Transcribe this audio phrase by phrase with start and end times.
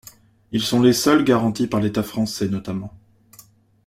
[0.51, 2.91] Ils sont les seuls garantis par l’État français notamment.